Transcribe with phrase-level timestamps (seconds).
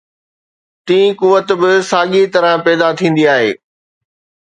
[0.85, 3.51] ٽين قوت به ساڳيءَ طرح پيدا ٿيندي آهي.